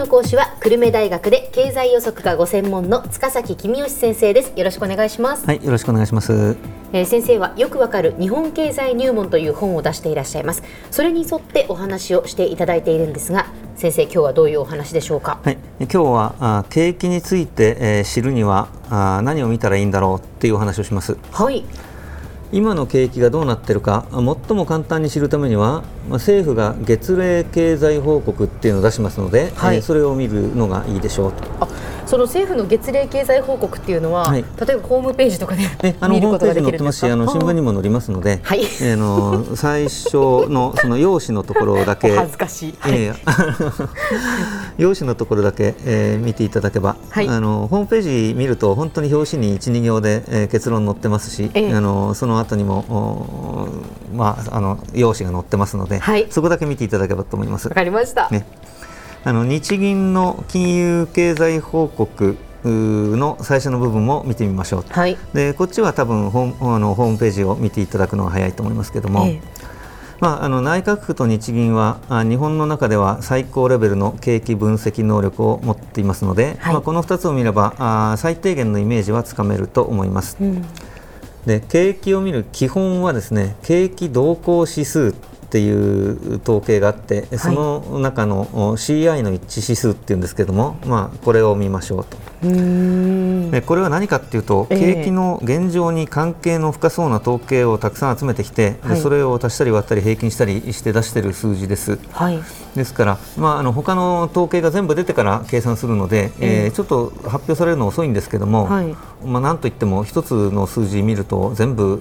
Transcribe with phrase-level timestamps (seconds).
[0.00, 4.52] の講師は久留米大学で経済予測がご専門の塚崎公義先生です。
[4.56, 5.44] よろしくお願いします。
[5.44, 6.56] はいよろしくお願いします。
[6.94, 10.62] えー、先生はよくわかる日本経済入門という本を出していらっしゃいます。
[10.90, 15.38] それに沿ってお話をしていただいているんですが先生今日はどういうお話でしょうか？
[15.44, 15.58] はい。
[15.80, 21.18] 今日はあ景気について、えー、知るにはあ何を見たらいいんだろうっていうお話をします。
[21.30, 21.62] はい
[22.52, 24.20] 今の景気がどうなっているか最
[24.56, 31.42] も簡単に知るためには、まあ、政府が月例経済報告っていうのを出しますので、はい、えー、それを見るのがいいでしょうと。
[32.10, 43.88] あその政府の月例経済報告っていうのは、はい、例えばホームページとかで、ね、あのホームページに載ってますしあの新聞にも載りますので、はい、えー、の最初のその用紙のところだけ 恥ずかしい、えー、
[44.78, 53.68] 用紙のところだけ、えー、見ていただけば、はい、あのホームページ見ると本当に表紙に一二行で、えー、結論載ってますし、えー、あのその後にも
[54.14, 57.68] まああの用紙が載ってますので、はい、そこだけ見ていただければと思います。
[57.68, 58.28] わかりました。
[58.30, 58.46] ね。
[59.24, 69.40] あの日銀の金融経済報告の最初の部分も見てみましょう、はい、でこっちは多分ホーあのホームページを見ていただくのが早いと思いますけれども、ええ、
[70.20, 80.36] まあ、あの内閣府と日銀は日本の中では最高レベルの景気分析能力を持っていますので、はい、まあ、この2つを見ればあ最低限のイメージはつかめると思います。
[80.40, 80.64] うん。
[81.46, 85.14] で景気を見る基本はですね景気動向指数
[85.50, 92.16] っていう統計があって、はい、その中の CI の一致指数っていうんですけども、まあ、これを見ましょうと。
[92.42, 101.98] でこれは何かっていうと、景気の現状に関係の深そうな統計をたくさん集めてきて、はい、それを足したり割ったり平均したりして出している数字です。
[102.12, 102.40] はい、
[102.74, 112.00] ですから、まあ、あの他の統計が全部出てから計算するので、えー、えー、ちょっと発表されるの遅いんですけども、はい、まあ、なんといっても一つの数字見ると全部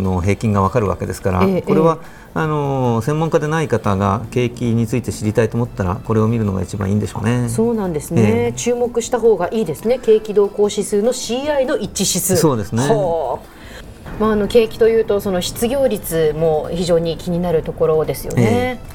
[0.00, 1.98] の平均が分かるわけですから、えー、これは、
[2.34, 7.48] あの専門家でない方が景気について知りたいと思ったらこれを見るのが一番いいんでしょうね。
[7.50, 12.36] そうなんですね、えー、注目した方がいいですね景気動向指数の CI の一致指数。
[12.36, 12.88] そうですね
[14.20, 18.78] まあ、あの景気というとその失業率も非常に気になるところですよね。
[18.84, 18.92] えー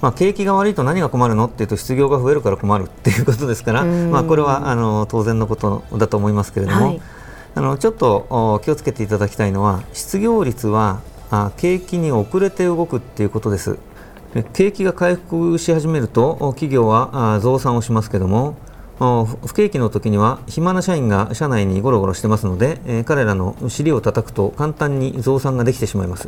[0.00, 7.00] まあ、景気が悪いと何が困るのっていうと失業が増えるから困るっていうことですから、まあ、これはあの当然のことだと思いますけれども、はい、
[7.54, 11.00] あのちょっと気をつけていただきたいのは失業率は
[11.30, 13.78] あ景気に遅れて動くっていうことです。
[14.52, 18.56] 景気が回復し始めると企業は増産をしますけども
[18.98, 26.26] 不景気の時には暇な社員が社内にゴロゴロしてますので、えー、彼らの尻を叩くと簡単に増産ができてしまいます。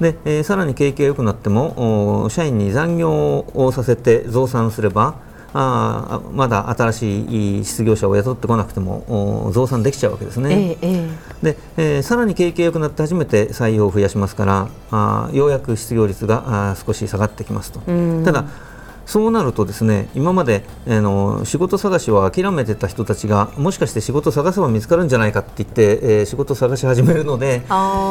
[0.00, 5.16] うん、で、えー、さらに景気が良くなっても社員に残業をさせて増産すれば
[5.54, 10.76] あまだ新しい失業者を雇ってこなくても増産できちゃうわけですね。
[10.82, 17.80] えー、で、えー、さらに景気が良くなって初めて採用を増やしますからあようやく失業率があ少し下がってきますと。
[18.24, 18.44] ただ
[19.08, 27.62] そうなるとですね今まで、えー、の仕事探しを諦めてた人たちがもしかして仕事探せば見つかるんじゃないかって言って、えー、仕事を探し始めるので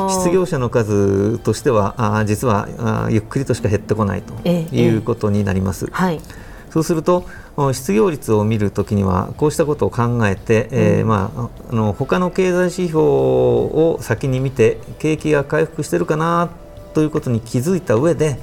[0.09, 5.85] 失業者の数としてはあ実はあゆっくりとしか減ってこないということになります。
[5.85, 6.21] えーえーはい。
[6.71, 7.25] そうすると
[7.73, 16.49] 失業率を見るときにはこうしたことを考えて、えー、まあ、あの他の経済指標を先に見て景気が回復しているかな
[16.93, 18.37] ということに気づいた上で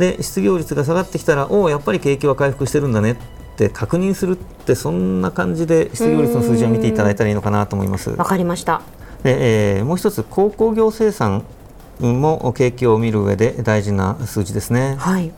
[0.00, 3.16] で失業率が下がってきたらおおやっぱり景気は回復してるんだねっ
[3.56, 8.10] て確認するってそんな感じで失業率の数字を見ていただいたらいいのかなと思います。
[8.10, 8.82] わかりました。
[9.22, 11.44] で、えー、もう一つ鉱工業生産
[12.00, 14.96] も景気を見る上で大事な数字ですね。
[14.98, 15.30] はい。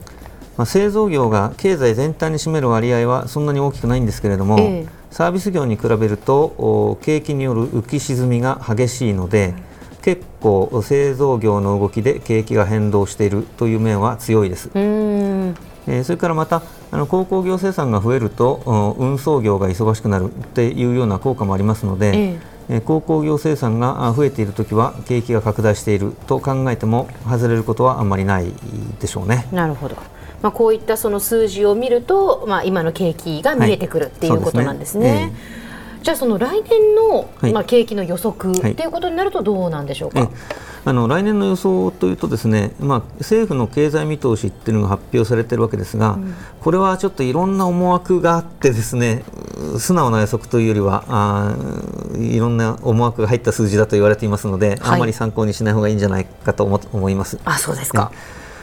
[0.56, 9.55] まあ、製造業が経済全体に占める割合はそんなに大きくないんですけれども、えー、サービス業に比べると景気による浮き沈みが激しいので、
[10.03, 14.71] 結構製造業の動きで景気が変動しているという面は強いです。
[14.75, 28.53] えー、それからまたあの鉱工業生産が増えると運送業が忙しくなるっていうような効果もありますので、えー、鉱工業生産が増えているときは景気が拡大していると考えても外れることはあんまりない
[29.01, 29.49] でしょうね。
[29.53, 29.97] なるほど
[30.43, 35.33] まあ、こういったその数字を見ると、まあ、今の景気が見えてくるっていうことなんですね。
[36.03, 40.28] はい、じゃあその来年の、まあ、景気の予測っていうことになるとどうなんでしょうか？
[40.84, 49.22] あの来年の予想というとですね、まあ、政府の経済見通しっていうのが発表されているわけですが、うん、これはちょっといろんな思惑があってですね
[49.78, 51.57] 素直な予測というよりはあ
[52.19, 57.39] いろんな思惑が入った数字だと言われていますので、はい、あまり参考にしない方がいいんじゃないかと思います。
[57.45, 58.10] あそうですか、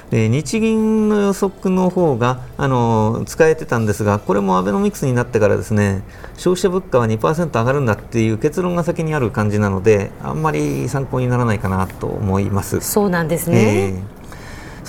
[0.09, 6.01] で日銀の予測の方があの使えてたんですがこれもアベノミクスになってからですね
[6.35, 12.79] 消費者物価は2%上がるんだっていう結論が先にある感じなのであんまり参考にならないかなと思います。
[12.81, 14.19] そうなんですね、えー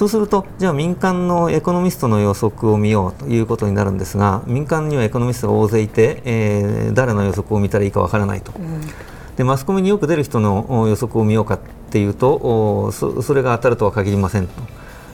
[0.00, 8.52] そうするとじゃあ民間のエコノミストの予測を見ようということになるんですが民間にはエコノミストが大勢いて、えー、誰の予測を見たらいいかわからないと。
[8.56, 8.80] うん
[9.36, 11.58] でマスコミによく出る人の予測を見ようかっ
[11.90, 14.52] ていうとそそれが当たるとは限りませんと。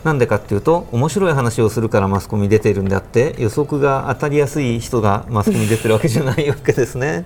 [0.07, 7.25] なんでかっていうと面白い話をするからマスコミに出ているんであって予測が当たりやすい人がマスコミに出てるわけじゃないわけですね。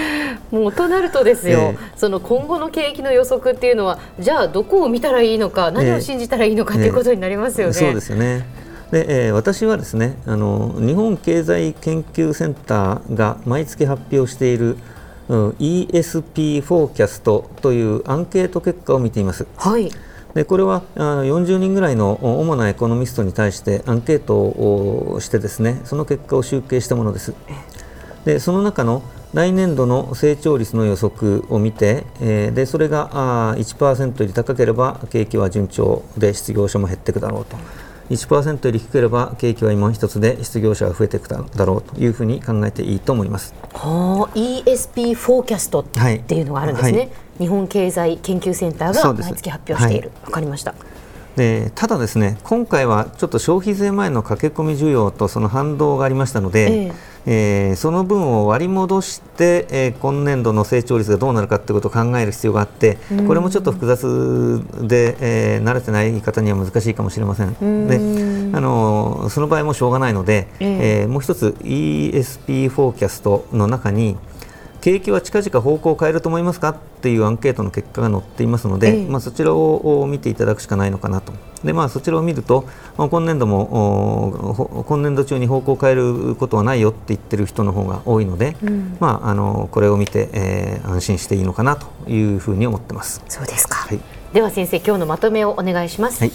[0.52, 7.72] もうとなるとですよ、えー、その今後の景気の予測っていうのはじゃあどこを見たらいいのか何を信じたらいいのか、ということになりますよね。
[7.72, 8.46] そうですよね
[8.90, 14.76] で、えー、私はですねあの日本経済研究センターが毎月発表している、
[15.28, 19.46] うん、ESP フォーキャストというアンケート結果を見ています。
[19.56, 19.94] はいで
[20.44, 27.34] これは40人ぐらいの主なエコノミストに対してアンケートをしてですねその結果を集計したものです。
[28.24, 29.02] でその中の
[29.34, 33.10] 来年度の成長率の予測を見て、えー、でそれが
[33.50, 37.56] あ1%より高ければ景気は順調で失業者も減っていくだろうと
[38.10, 43.54] 1%より低ければ景気は今一つで失業者が増えていくだろうというふうに考えていいと思います。
[43.74, 50.08] はあ、ESP フォーキャストっていうのがあるんですね、はいはい、日本経済研究センターが毎月発表している。
[50.08, 50.74] わ、はい、かりました。
[51.36, 56.94] でただですね今回はちょっと消費税前の駆け込み需要とその反動がありましたので、えー
[57.30, 62.96] えー、その分を割り戻して、えー、今年度の成長率がどうなるかということを考える必要があって、
[63.26, 67.52] これもちょっと複雑で、えー、慣れてない方には難しいかもしれません。
[67.86, 67.96] で
[68.56, 74.16] あのその場合もしょうがないので、えー、もう一つ ESP フォーキャストの中に
[74.80, 76.70] 景気は近々方向を変えると思いますか？
[76.70, 81.32] っていうアンケートの結果が載っていますので、ええ、まあ、そちらを見ていただくしかないのかなと。
[81.64, 93.22] でまあ、そちらを見ると、まあ、今年度も今年度中に方向を変えることはないよって言ってる人の方が多いので、うん、まあ、あのこれを見て、えー、安心していいのかなというふうに思ってます。
[93.28, 94.00] そうですか、はい、
[94.32, 96.20] では先生今日のまとめをお願いします。
[96.20, 96.32] はい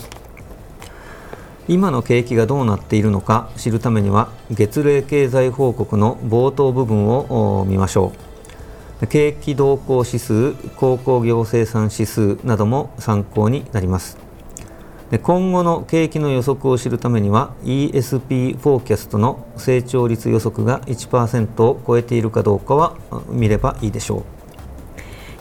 [1.70, 8.33] 今の景気がどうなっているのか知るためには月例経済報告の冒頭部分を見ましょう。
[9.08, 14.18] 景気動向指数、鉱工業生産指数なども参考になります。
[15.22, 22.96] 今後の景気の予測を知るためには ESP フォーキャストの成長率予測が1%を超えているかどうかは
[23.30, 24.24] 見ればいいでしょう。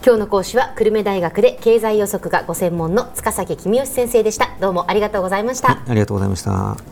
[0.04, 4.50] 今日の講師は久留米大学で経済予測がご専門の塚崎公義先生でした。
[4.60, 6.91] どうもありがとうございました、はい、ありがとうございました